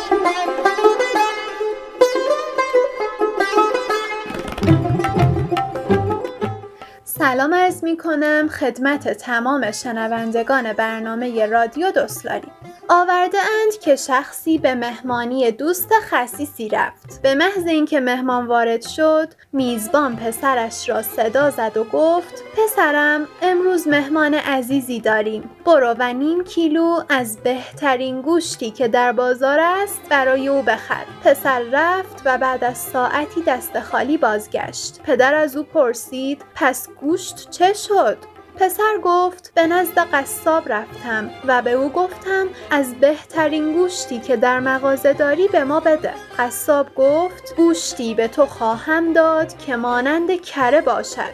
سلام 7.20 7.54
عرض 7.54 7.84
می 7.84 7.98
کنم 7.98 8.48
خدمت 8.48 9.08
تمام 9.10 9.72
شنوندگان 9.72 10.74
برنامه 10.74 11.46
رادیو 11.46 11.92
دوستلاری 11.92 12.48
آورده 12.92 13.38
اند 13.38 13.80
که 13.82 13.96
شخصی 13.96 14.58
به 14.58 14.76
مهمانی 14.76 15.52
دوست 15.52 15.90
خصیصی 16.02 16.70
رفت. 16.70 17.22
به 17.22 17.36
محض 17.36 17.68
اینکه 17.68 18.00
مهمان 18.00 18.48
وارد 18.48 18.82
شد 18.82 19.28
میزبان 19.54 20.16
پسرش 20.16 20.90
را 20.90 21.02
صدا 21.02 21.50
زد 21.50 21.78
و 21.78 21.84
گفت 21.84 22.44
پسرم 22.58 23.28
امروز 23.42 23.88
مهمان 23.88 24.34
عزیزی 24.34 25.00
داریم. 25.00 25.50
برو 25.66 25.96
و 26.00 26.14
نیم 26.14 26.44
کیلو 26.44 27.02
از 27.10 27.38
بهترین 27.38 28.22
گوشتی 28.22 28.72
که 28.72 28.88
در 28.88 29.12
بازار 29.12 29.60
است 29.60 30.02
برای 30.10 30.48
او 30.48 30.62
بخر. 30.62 31.06
پسر 31.24 31.64
رفت 31.72 32.22
و 32.26 32.38
بعد 32.38 32.64
از 32.64 32.78
ساعتی 32.78 33.42
دست 33.42 33.80
خالی 33.80 34.18
بازگشت. 34.18 35.02
پدر 35.04 35.36
از 35.36 35.58
او 35.58 35.64
پرسید 35.64 36.42
پس 36.56 36.90
گوشت 36.90 37.50
چه 37.50 37.74
شد؟ 37.74 38.39
پسر 38.60 38.98
گفت 39.04 39.52
به 39.56 39.68
نزد 39.68 39.98
قصاب 40.14 40.72
رفتم 40.72 41.30
و 41.48 41.62
به 41.62 41.72
او 41.72 41.90
گفتم 41.90 42.48
از 42.72 42.96
بهترین 42.96 43.74
گوشتی 43.74 44.20
که 44.20 44.38
در 44.38 44.60
مغازه 44.60 45.14
داری 45.14 45.48
به 45.48 45.64
ما 45.64 45.80
بده. 45.80 46.14
قصاب 46.38 46.96
گفت 46.96 47.56
گوشتی 47.56 48.14
به 48.14 48.28
تو 48.28 48.46
خواهم 48.46 49.14
داد 49.14 49.58
که 49.58 49.76
مانند 49.76 50.42
کره 50.42 50.82
باشد. 50.82 51.34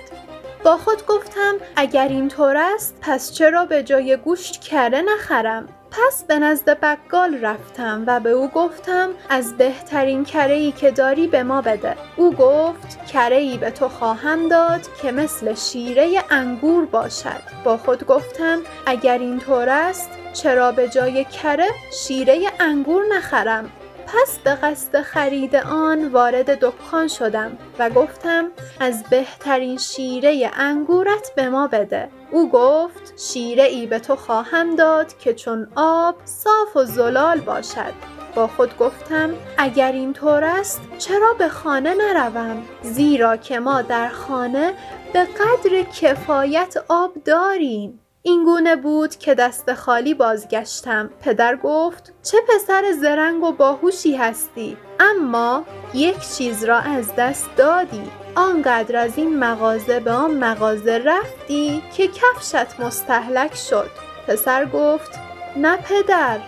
با 0.64 0.78
خود 0.78 1.06
گفتم 1.06 1.56
اگر 1.76 2.08
اینطور 2.08 2.58
است 2.58 2.98
پس 3.02 3.32
چرا 3.32 3.66
به 3.66 3.84
جای 3.84 4.18
گوشت 4.18 4.62
کره 4.62 5.02
نخرم؟ 5.02 5.68
پس 5.98 6.24
به 6.24 6.40
نزد 6.40 6.80
بقال 6.82 7.38
رفتم 7.42 8.04
و 8.08 8.20
به 8.20 8.30
او 8.30 8.48
گفتم 8.48 9.10
از 9.30 9.58
بهترین 9.58 10.26
کره 10.26 10.54
ای 10.54 10.72
که 10.72 10.92
داری 10.92 11.28
به 11.28 11.44
ما 11.44 11.62
بده. 11.62 11.96
او 12.16 12.34
گفت 12.34 13.06
کره 13.06 13.36
ای 13.36 13.58
به 13.58 13.72
تو 13.72 13.90
خواهم 13.90 14.48
داد 14.48 14.82
که 15.02 15.12
مثل 15.12 15.54
شیره 15.56 16.24
انگور 16.30 16.86
باشد. 16.86 17.42
با 17.64 17.78
خود 17.78 18.06
گفتم 18.06 18.60
اگر 18.86 19.18
اینطور 19.18 19.70
است 19.70 20.10
چرا 20.34 20.72
به 20.72 20.90
جای 20.90 21.26
کره 21.26 21.70
شیره 21.92 22.40
انگور 22.60 23.04
نخرم؟ 23.16 23.70
پس 24.08 24.40
به 24.44 24.56
قصد 24.56 25.02
خرید 25.02 25.56
آن 25.56 26.08
وارد 26.08 26.60
دکان 26.60 27.08
شدم 27.08 27.58
و 27.80 27.90
گفتم 27.90 28.46
از 28.80 29.04
بهترین 29.04 29.78
شیره 29.78 30.52
انگورت 30.54 31.32
به 31.36 31.50
ما 31.50 31.68
بده. 31.68 32.10
او 32.32 32.50
گفت 32.50 33.14
شیره 33.20 33.64
ای 33.64 33.88
به 33.88 34.00
تو 34.00 34.16
خواهم 34.16 34.76
داد 34.76 35.18
که 35.18 35.34
چون 35.34 35.68
آب 35.76 36.16
صاف 36.26 36.76
و 36.76 36.84
زلال 36.84 37.40
باشد. 37.40 37.94
با 38.36 38.48
خود 38.48 38.78
گفتم 38.78 39.34
اگر 39.58 39.92
اینطور 39.92 40.44
است 40.44 40.82
چرا 40.98 41.34
به 41.40 41.48
خانه 41.48 41.94
نروم؟ 41.94 42.64
زیرا 42.82 43.38
که 43.38 43.60
ما 43.60 43.82
در 43.82 44.10
خانه 44.10 44.74
به 45.14 45.24
قدر 45.24 45.82
کفایت 45.82 46.78
آب 46.88 47.14
داریم. 47.26 48.05
این 48.28 48.44
گونه 48.44 48.76
بود 48.76 49.16
که 49.16 49.36
دست 49.36 49.74
خالی 49.74 50.14
بازگشتم. 50.14 51.10
پدر 51.22 51.56
گفت 51.56 52.14
چه 52.24 52.38
پسر 52.48 52.92
زرنگ 53.02 53.44
و 53.44 53.52
باهوشی 53.52 54.16
هستی 54.16 54.78
اما 55.00 55.64
یک 55.94 56.16
چیز 56.38 56.64
را 56.64 56.78
از 56.80 57.16
دست 57.18 57.50
دادی. 57.58 58.04
آنقدر 58.36 58.96
از 58.96 59.18
این 59.18 59.40
مغازه 59.40 60.00
به 60.00 60.12
آن 60.12 60.32
مغازه 60.32 60.98
رفتی 61.06 61.84
که 61.98 62.08
کفشت 62.08 62.80
مستحلک 62.80 63.56
شد. 63.56 63.90
پسر 64.28 64.66
گفت 64.66 65.12
نه 65.56 65.78
پدر 65.78 66.40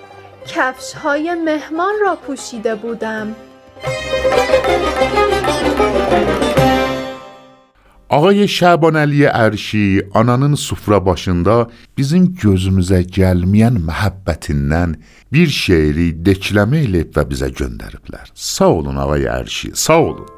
کفش 0.47 0.93
های 0.93 1.35
مهمان 1.35 1.93
را 2.01 2.15
پوشیده 2.15 2.75
بودم. 2.75 3.35
Ağay 8.07 8.45
Şaban 8.47 8.95
Əliyə 8.95 9.33
Ərşi 9.35 10.07
ananın 10.15 10.53
sufra 10.55 11.01
başında 11.05 11.65
bizim 11.97 12.29
gözümüzə 12.39 13.01
gəlməyən 13.03 13.81
məhəbbətindən 13.83 14.93
bir 15.35 15.51
şeiri 15.51 16.13
dekləmə 16.23 16.85
eləyib 16.85 17.11
və 17.17 17.25
bizə 17.27 17.51
göndəriblər. 17.51 18.31
Sağ 18.31 18.69
olun 18.77 19.01
Ağay 19.03 19.27
Ərşi, 19.27 19.73
sağ 19.75 19.99
olun. 19.99 20.29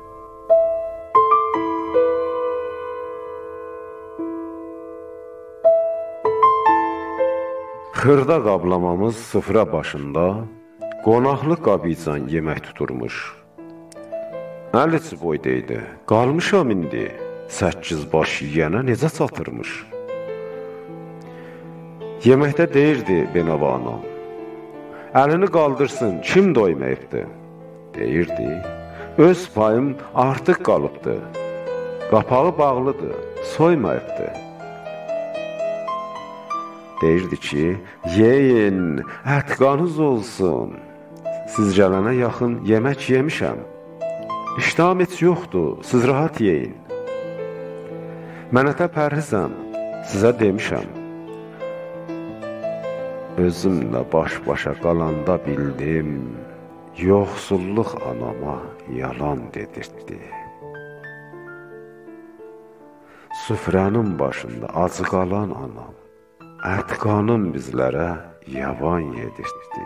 Xırda 8.02 8.42
qablamamız 8.50 9.16
sıfıra 9.16 9.72
başında 9.74 10.28
qonaqlı 11.06 11.62
qabican 11.62 12.26
yemək 12.34 12.66
tuturmuş. 12.66 13.16
Əlici 14.74 15.22
boyda 15.22 15.50
idi. 15.50 15.84
Qalmışam 16.10 16.72
indi. 16.72 17.29
8 17.50 18.04
baş 18.14 18.42
yeyənə 18.46 18.84
necə 18.86 19.10
çatırmış. 19.10 19.70
Yeməkdə 22.22 22.68
deyirdi 22.74 23.24
Benavana. 23.34 23.96
Əlini 25.18 25.48
qaldırsın, 25.56 26.20
kim 26.22 26.54
doymayıbdı? 26.56 27.24
Deyirdi. 27.96 28.50
Öz 29.18 29.50
payım 29.56 29.96
artıq 30.16 30.62
qalıbdı. 30.64 31.16
Qapağı 32.12 32.58
bağlıdır, 32.58 33.16
soymayıbdı. 33.56 34.28
Deyirdi 37.02 37.40
ki, 37.40 37.78
yeyin, 38.18 39.02
ətqanız 39.26 40.00
olsun. 40.00 40.78
Siz 41.56 41.74
gələnə 41.80 42.14
yaxın 42.20 42.60
yemək 42.72 43.10
yemişəm. 43.16 43.58
İştahım 44.58 45.00
heç 45.00 45.22
yoxdur, 45.22 45.84
siz 45.84 46.08
rahat 46.08 46.42
yeyin. 46.42 46.89
Mən 48.50 48.66
ətə 48.66 48.88
pərhizəm, 48.90 49.52
sizə 50.10 50.32
demişəm. 50.40 50.88
Özümlə 53.44 54.00
baş-başa 54.10 54.74
qalanda 54.82 55.36
bildim, 55.44 56.16
yoxsulluq 56.98 57.92
anama 58.10 58.56
yalan 59.02 59.44
dedirtdi. 59.54 60.18
Süfrənin 63.44 64.18
başında 64.24 64.74
acı 64.86 65.06
qalan 65.14 65.54
anam, 65.66 65.94
ət 66.74 66.98
qanım 67.06 67.52
bizlərə 67.54 68.10
yavan 68.58 69.14
yedirtdi. 69.22 69.86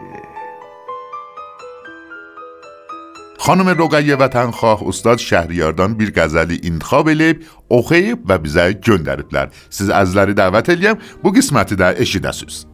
خانم 3.43 3.69
روگای 3.69 4.13
وطن 4.13 4.51
خواه 4.51 4.87
استاد 4.87 5.17
شهریاردان 5.17 5.93
بیر 5.93 6.11
گزلی 6.11 6.61
انتخاب 6.63 7.09
لیب 7.09 7.43
اخیب 7.71 8.19
و 8.29 8.37
بیزای 8.37 8.73
گندرد 8.73 9.35
لر 9.35 9.49
سیز 9.69 9.89
از 9.89 10.15
لری 10.15 10.33
دعوت 10.33 10.69
الیم 10.69 10.95
بو 11.23 11.31
گسمت 11.31 11.73
در 11.73 12.01
اشی 12.01 12.19
دستوز. 12.19 12.65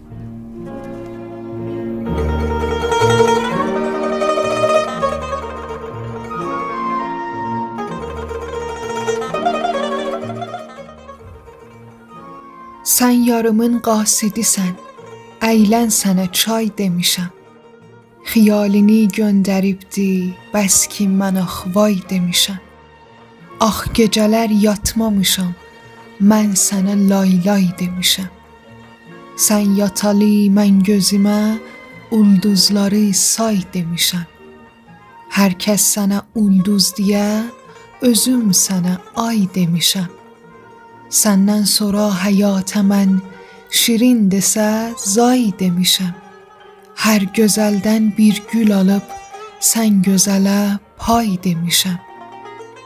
سن 12.84 13.12
یارمون 13.12 13.79
قاسدی 13.79 14.43
سن. 14.43 14.75
ایلن 15.41 15.89
سنه 15.89 16.29
چای 16.32 16.69
Xiyalini 18.30 19.08
göndəribdi, 19.10 20.36
bəs 20.54 20.84
ki 20.94 21.08
mən 21.10 21.39
ax 21.42 21.63
vay 21.74 21.96
demişəm. 22.12 22.60
Ax 23.65 23.88
gecələr 23.98 24.54
yatmamışam, 24.54 25.56
mən 26.22 26.54
sənə 26.54 26.94
lay 27.10 27.39
lay 27.48 27.65
demişəm. 27.80 28.30
Sən 29.46 29.74
yatalı 29.80 30.46
mən 30.58 30.78
gözümə 30.86 31.39
ulduzları 32.13 33.02
say 33.18 33.63
demişəm. 33.74 34.30
Hər 35.34 35.58
kəs 35.65 35.89
sənə 35.96 36.22
ulduz 36.38 36.94
deyə, 37.02 37.50
özüm 38.06 38.54
sənə 38.54 39.00
ay 39.26 39.48
demişəm. 39.58 40.10
Səndən 41.10 41.65
sonra 41.65 42.12
həyata 42.22 42.86
mən 42.86 43.18
şirin 43.74 44.28
desə 44.30 44.94
zay 45.18 45.50
demişəm. 45.58 46.29
Hər 46.99 47.23
gözəldən 47.31 48.09
bir 48.17 48.41
gül 48.51 48.73
alıb 48.75 49.12
sən 49.63 50.01
gözələ 50.03 50.79
pay 50.99 51.38
demişəm. 51.45 51.95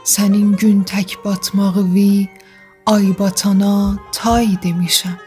Sənin 0.06 0.52
gün 0.60 0.84
tək 0.86 1.16
batmağı 1.24 1.82
vi 1.94 2.28
ay 2.86 3.10
batana 3.18 3.98
tay 4.14 4.54
demişəm. 4.62 5.18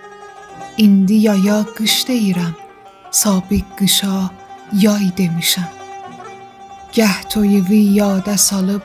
İndi 0.78 1.20
yaya 1.28 1.66
qış 1.76 1.96
deyirəm, 2.08 2.56
sabiq 3.12 3.68
qışa 3.78 4.30
yay 4.72 5.12
demişəm. 5.20 5.70
Gəh 6.96 7.18
toyuvi 7.34 7.84
yada 8.00 8.38
salıb 8.38 8.84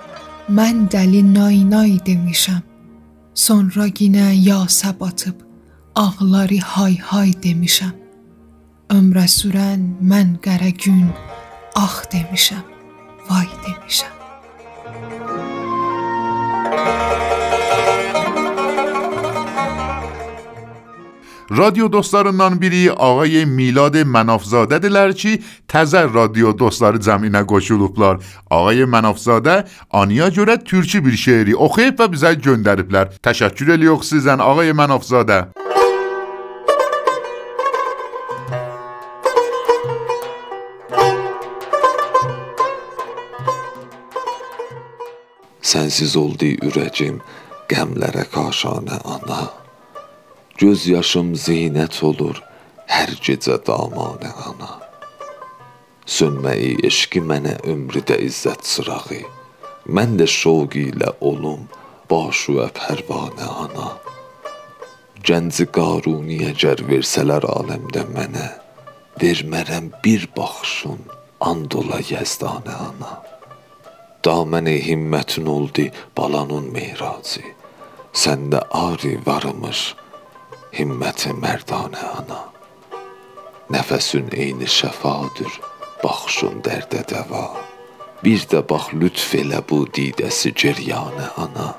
mən 0.50 0.88
dəli 0.90 1.22
nay 1.34 1.62
nay 1.70 1.98
demişəm. 2.06 2.62
Sonra 3.34 3.86
yenə 3.86 4.34
yasa 4.48 5.00
batıb 5.00 5.38
ağları 5.94 6.58
hay 6.58 6.98
hay 6.98 7.30
demişəm. 7.42 8.01
Ömrə 8.92 9.22
sürən 9.24 9.84
mən 10.04 10.34
qərə 10.44 10.68
gün 10.76 11.06
ax 11.80 12.02
demişəm. 12.12 12.64
Vay 13.28 13.46
demişəm. 13.64 14.18
Radyo 21.56 21.92
dostlarından 21.92 22.60
biri 22.60 22.92
ağay 22.92 23.46
Milad 23.46 23.96
Mənafzadədirlər 23.96 25.16
ki, 25.16 25.38
təzə 25.68 26.04
radio 26.14 26.52
dostları 26.58 27.00
cəminə 27.00 27.46
qoşulublar. 27.48 28.20
Ağay 28.50 28.84
Mənafzadə 28.84 29.62
anıya 29.90 30.28
görə 30.28 30.60
türkü 30.64 31.04
bir 31.04 31.16
şeiri 31.16 31.56
oxuyub 31.56 31.96
və 31.96 32.12
bizə 32.12 32.36
göndəriblər. 32.36 33.16
Təşəkkür 33.24 33.76
edirik 33.78 35.71
Sənsiz 45.62 46.16
oldu 46.18 46.48
ürəcim 46.66 47.20
qəmlərə 47.70 48.24
kaşanə 48.34 48.98
ana. 49.06 49.44
Göz 50.58 50.86
yaşım 50.90 51.34
zinət 51.38 52.00
olur 52.02 52.40
hər 52.90 53.14
gecə 53.22 53.58
damanə 53.66 54.32
ana. 54.48 54.72
Sönməyi 56.06 56.74
eşqi 56.88 57.22
mənə 57.22 57.54
ömrüdə 57.72 58.18
izzət 58.26 58.66
sırağı. 58.66 59.22
Mən 59.86 60.18
də 60.18 60.26
şoq 60.30 60.74
ilə 60.82 61.14
olum 61.30 61.68
başuə 62.10 62.68
pərvanə 62.76 63.48
ana. 63.64 63.88
Gənci 65.22 65.68
qaruni 65.70 66.40
əgər 66.50 66.82
versələr 66.90 67.46
aləmdə 67.46 68.02
mənə, 68.10 68.48
vermərəm 69.22 69.92
bir 70.02 70.26
baxışın 70.36 71.04
and 71.46 71.74
ola 71.78 72.02
yəzdanə 72.10 72.74
ana. 72.88 73.12
Daməni 74.24 74.76
himmətin 74.86 75.46
oldu 75.46 75.88
balanın 76.16 76.70
meyracı. 76.72 77.42
Səndə 78.14 78.60
ari 78.70 79.16
varmış 79.26 79.80
himməti 80.76 81.32
mərdanə 81.42 82.04
ana. 82.20 82.40
Nəfəsün 83.72 84.30
eyni 84.36 84.68
şəfadır, 84.68 85.52
baxışın 86.04 86.60
dərdə 86.66 87.02
dəva. 87.10 87.46
Bir 88.22 88.44
də 88.52 88.60
bax 88.70 88.92
lütf 88.94 89.34
elə 89.40 89.62
bu 89.68 89.82
didəsi 89.96 90.52
ceryanə 90.54 91.32
ana. 91.42 91.72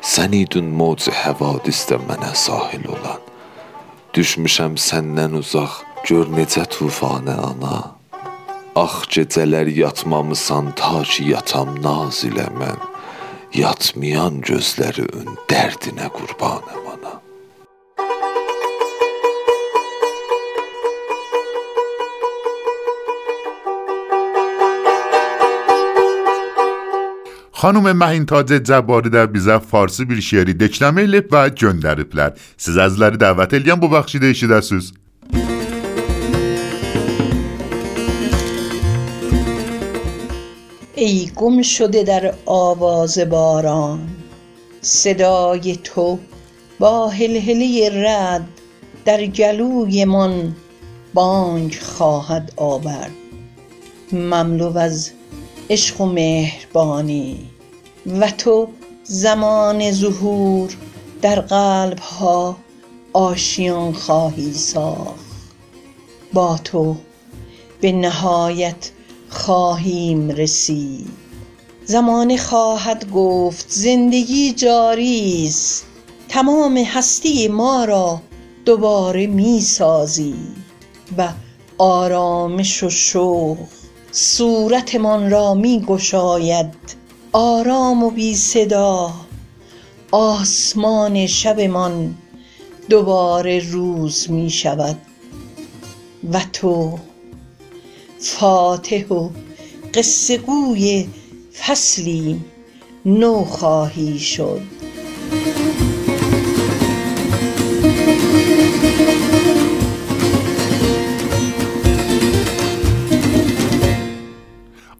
Sən 0.00 0.32
idin 0.38 0.72
moc 0.80 1.10
həvadisdə 1.12 2.00
mənə 2.08 2.32
sahil 2.46 2.88
olan. 2.94 3.20
Düşmüşəm 4.16 4.80
səndən 4.80 5.36
uzaq, 5.42 5.82
gör 6.08 6.32
necə 6.32 6.64
tufanə 6.72 7.36
ana. 7.50 7.97
Ax 8.78 9.08
gecələr 9.14 9.66
yatmamısan 9.66 10.66
ta 10.78 11.02
ki 11.02 11.24
yatam 11.34 11.70
naz 11.82 12.20
ilə 12.28 12.46
mən. 12.60 12.78
Yatmayan 13.62 14.36
gözlərin 14.48 15.32
dərdinə 15.50 16.06
qurbanım 16.16 16.84
ana. 16.92 17.14
Xanım 27.60 27.90
Məhin 28.02 28.30
Tacə 28.30 28.60
Cəbbari 28.70 29.10
də 29.16 29.26
bizə 29.34 29.58
farsı 29.72 30.06
bir 30.10 30.22
şeiri 30.30 30.54
dekləmə 30.62 31.08
elib 31.08 31.34
və 31.34 31.48
göndəriblər. 31.64 32.38
Siz 32.54 32.78
əzləri 32.86 33.18
dəvət 33.26 33.58
eləyən 33.58 33.82
bu 33.82 33.90
bəxşi 33.98 34.22
də 34.22 34.34
eşidəsiniz. 34.36 34.94
ای 41.00 41.30
گم 41.36 41.62
شده 41.62 42.02
در 42.02 42.34
آواز 42.46 43.18
باران. 43.18 44.08
صدای 44.80 45.76
تو 45.76 46.18
با 46.78 47.08
هلهله 47.08 47.90
رد 47.92 48.48
در 49.04 49.26
گلویمان 49.26 50.56
بانگ 51.14 51.78
خواهد 51.82 52.52
آورد. 52.56 53.10
مملو 54.12 54.78
از 54.78 55.10
عشق 55.70 56.00
و 56.00 56.06
مهربانی 56.06 57.50
و 58.20 58.30
تو 58.30 58.68
زمان 59.04 59.92
ظهور 59.92 60.76
در 61.22 61.40
قلب 61.40 61.98
ها 61.98 62.56
آشیان 63.12 63.92
خواهی 63.92 64.52
ساخت. 64.52 65.24
با 66.32 66.58
تو 66.64 66.96
به 67.80 67.92
نهایت 67.92 68.90
خواهیم 69.28 70.30
رسید. 70.30 71.08
زمانه 71.84 72.36
خواهد 72.36 73.10
گفت 73.10 73.66
زندگی 73.68 74.52
جاری 74.52 75.44
است. 75.46 75.86
تمام 76.28 76.76
هستی 76.76 77.48
ما 77.48 77.84
را 77.84 78.20
دوباره 78.64 79.26
می 79.26 79.60
سازی 79.60 80.34
و 81.18 81.28
آرامش 81.78 82.82
و 82.82 82.90
شوق 82.90 83.58
صورتمان 84.12 85.30
را 85.30 85.54
می 85.54 85.80
گشاید. 85.80 86.74
آرام 87.32 88.04
و 88.04 88.10
بی 88.10 88.36
صدا 88.36 89.12
آسمان 90.10 91.26
شبمان 91.26 92.14
دوباره 92.88 93.70
روز 93.70 94.30
می 94.30 94.50
شود. 94.50 94.98
و 96.32 96.40
تو 96.52 96.98
فاتح 98.20 99.06
و 99.06 99.30
قصه 99.94 100.38
گوی 100.38 101.08
فصلی 101.52 102.40
نو 103.06 103.44
خواهی 103.44 104.18
شد. 104.18 104.60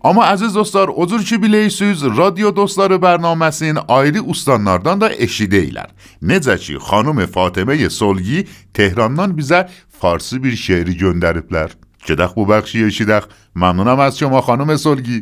اما 0.05 0.25
عزیز 0.25 0.53
دوستار 0.53 0.91
حضور 0.91 1.23
چی 1.23 1.37
بیلی 1.39 1.69
سوز 1.69 2.05
رادیو 2.05 2.51
دوستار 2.51 2.99
برنامه 2.99 3.51
سین 3.51 3.79
آیری 3.79 4.19
استانلاردان 4.29 4.99
دا 4.99 5.07
اشیده 5.07 5.57
ایلر 5.57 5.87
نزه 6.23 6.59
چی 6.59 6.79
خانم 6.79 7.27
فاطمه 7.27 7.89
سولگی 7.89 8.45
تهراندان 8.75 9.33
بیزه 9.33 9.67
فارسی 9.89 10.39
بیر 10.39 10.55
شعری 10.55 10.95
گندریبلر 10.95 11.71
Gedək 12.07 12.37
bu 12.37 12.47
bəxşi 12.53 12.87
eşidək. 12.91 13.25
Məmnunam 13.55 14.01
az 14.01 14.19
şoma 14.19 14.41
xanım 14.47 14.79
Solgi. 14.79 15.19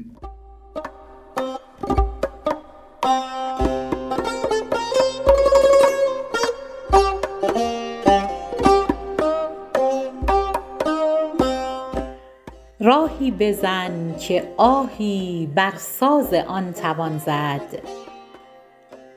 راهی 12.87 13.31
بزن 13.31 14.15
که 14.19 14.49
آهی 14.57 15.49
بر 15.55 15.73
ساز 15.77 16.35
آن 16.35 16.73
توان 16.73 17.19
زد 17.19 17.83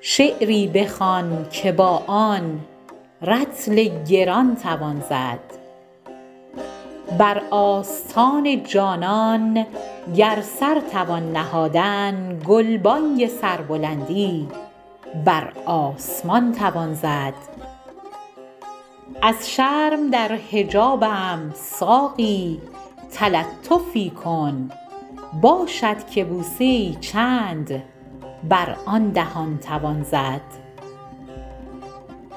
شعری 0.02 0.68
بخوان 0.68 1.46
که 1.50 1.72
با 1.72 2.04
آن 2.08 2.60
رطل 3.22 4.04
گران 4.10 4.56
توان 4.56 5.04
زد 5.10 5.59
بر 7.18 7.42
آستان 7.52 8.64
جانان 8.64 9.66
گر 10.16 10.42
سر 10.42 10.82
توان 10.92 11.32
نهادن 11.32 12.40
گلبانگ 12.48 13.28
سربلندی 13.28 14.48
بر 15.26 15.52
آسمان 15.66 16.52
توان 16.52 16.94
زد. 16.94 17.34
از 19.22 19.52
شرم 19.52 20.10
در 20.10 20.40
حجابم 20.52 21.52
ساقی 21.56 22.62
تلطفی 23.12 24.10
کن 24.10 24.70
باشد 25.42 26.08
که 26.08 26.26
بوسه 26.26 26.94
چند 26.94 27.84
بر 28.50 28.76
آن 28.86 29.10
دهان 29.10 29.58
توان 29.58 30.04
زد. 30.04 30.42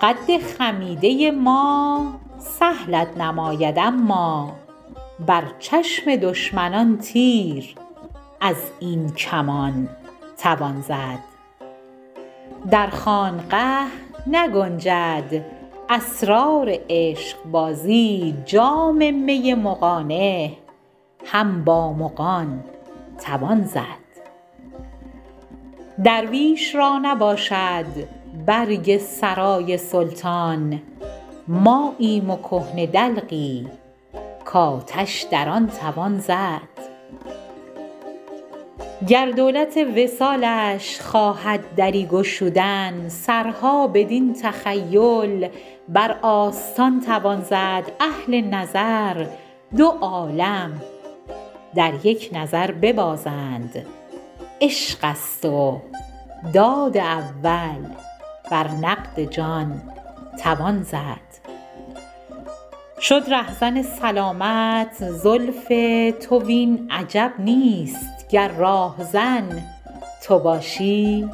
قد 0.02 0.38
خمیده 0.58 1.30
ما 1.30 2.06
سهلت 2.38 3.18
نماید 3.18 3.78
اما 3.78 4.52
بر 5.26 5.44
چشم 5.58 6.16
دشمنان 6.16 6.98
تیر 6.98 7.74
از 8.40 8.56
این 8.80 9.12
کمان 9.12 9.88
توان 10.38 10.80
زد. 10.80 11.18
در 12.70 12.87
خانقه 12.87 13.85
نگنجد 14.26 15.44
اسرار 15.88 16.74
عشقبازی 16.90 18.35
جام 18.44 19.14
می 19.14 19.54
مغانه 19.54 20.52
هم 21.24 21.64
با 21.64 21.92
مغان 21.92 22.64
توان 23.18 23.64
زد. 23.64 24.02
درویش 26.04 26.74
را 26.74 26.98
نباشد 27.02 27.87
برگ 28.46 28.98
سرای 28.98 29.76
سلطان 29.76 30.82
ماییم 31.48 32.30
و 32.30 32.37
کهنه 32.37 32.87
دلقی 32.87 33.68
کآتش 34.44 35.22
در 35.31 35.48
آن 35.48 35.66
توان 35.66 36.18
زد. 36.18 36.92
گر 39.09 39.31
دولت 39.31 39.76
وصالش 39.96 41.00
خواهد 41.00 41.74
دری 41.74 42.07
گشودن 42.07 43.09
سرها 43.09 43.87
بدین 43.87 44.33
تخیل 44.33 45.48
بر 45.88 46.18
آستان 46.22 47.00
توان 47.00 47.40
زد. 47.42 47.92
اهل 48.00 48.40
نظر 48.40 49.26
دو 49.76 49.87
عالم 50.00 50.81
در 51.74 51.92
یک 52.05 52.31
نظر 52.33 52.72
ببازند. 52.72 53.87
عشق 54.61 54.98
است 55.02 55.44
و 55.44 55.81
داد 56.52 56.96
اول 56.96 57.87
بر 58.50 58.68
نقد 58.68 59.20
جان 59.20 59.83
توان 60.42 60.83
زد. 60.83 61.31
شد 63.02 63.22
رهزن 63.28 63.82
سلامت 63.82 65.10
زلف 65.10 65.72
تو 66.26 66.38
وین 66.38 66.88
عجب 66.90 67.32
نیست 67.38 68.28
گر 68.30 68.48
راهزن 68.48 69.62
تو 70.22 70.38
باشی 70.38 71.30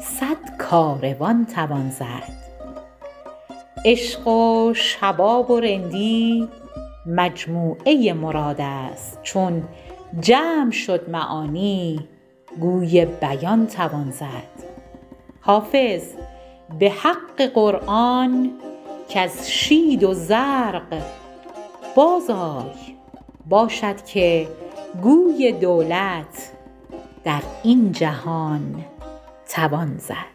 صد 0.00 0.56
کاروان 0.58 1.46
توان 1.46 1.90
زد. 1.90 2.32
عشق 3.84 4.28
و 4.28 4.74
شباب 4.74 5.50
و 5.50 5.60
رندی 5.60 6.48
مجموعه 7.06 8.12
مراد 8.12 8.60
است 8.60 9.22
چون 9.22 9.62
جمع 10.20 10.70
شد 10.70 11.10
معانی 11.10 12.08
گوی 12.60 13.04
بیان 13.04 13.66
توان 13.66 14.10
زد. 14.10 14.64
حافظ 15.40 16.02
به 16.78 16.90
حق 16.90 17.42
قرآن 17.54 18.50
کز 19.08 19.46
شید 19.46 20.04
و 20.04 20.14
زرق 20.14 21.02
باز 21.94 22.30
آی 22.30 22.96
باشد 23.48 24.04
که 24.04 24.48
گوی 25.02 25.52
دولت 25.52 26.52
در 27.24 27.42
این 27.62 27.92
جهان 27.92 28.84
توان 29.48 29.98
زد. 29.98 30.31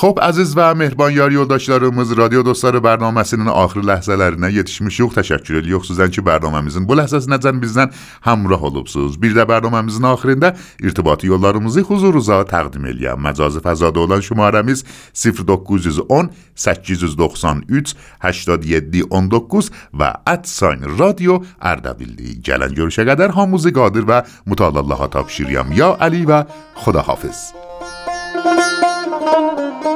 خب 0.00 0.18
عزیز 0.22 0.52
و 0.56 0.74
مهربان 0.74 1.12
یاری 1.12 1.36
و 1.36 1.44
داشتارمز 1.44 2.12
رادیو 2.12 2.42
دوستار 2.42 2.80
برنامه 2.80 3.22
سینن 3.22 3.48
آخر 3.48 3.80
لحظه 3.80 4.16
لرنه 4.16 4.52
یتشمش 4.52 5.00
یوخ 5.00 5.14
تشکر 5.14 5.56
الی 5.56 5.68
یوخ 5.68 5.84
سوزن 5.84 6.08
چی 6.08 6.20
برنامه 6.20 6.60
مزن 6.60 6.84
بو 6.84 6.94
لحظه 6.94 7.20
سنزن 7.20 7.60
بزن 7.60 7.90
همراه 8.22 8.60
حلوب 8.60 8.86
سوز 8.86 9.18
بیر 9.18 9.32
ده 9.32 9.44
برنامه 9.44 9.80
مزن 9.80 10.04
آخرین 10.04 10.38
ده 10.38 10.52
ارتباطی 10.82 11.26
یولارمزی 11.26 11.82
خوزور 11.82 12.14
روزا 12.14 12.44
تقدیم 12.44 12.84
الیم 12.84 13.14
مجاز 13.14 13.58
فزاده 13.58 14.00
اولان 14.00 14.20
شماره 14.20 14.62
مز 14.62 14.84
0910-893-8719 15.16 15.30
و 19.98 20.14
ات 20.26 20.46
ساین 20.46 20.98
رادیو 20.98 21.40
اردویلی 21.62 22.40
جلن 22.42 22.74
گروشه 22.74 23.04
قدر 23.04 23.28
هاموزی 23.28 23.70
قادر 23.70 24.04
و 24.08 24.22
متعالالله 24.46 24.94
ها 24.94 25.06
تاب 25.06 25.26
یا 25.72 25.96
علی 26.00 26.24
و 26.24 26.44
خدا 26.74 27.00
حافظ 27.00 27.36
Thank 29.20 29.84
you. 29.84 29.90